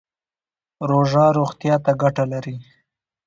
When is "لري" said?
2.31-2.55